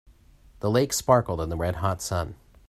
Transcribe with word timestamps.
The 0.61 0.71
lake 0.71 0.93
sparkled 0.93 1.39
in 1.41 1.49
the 1.49 1.55
red 1.55 1.75
hot 1.75 2.01
sun. 2.01 2.33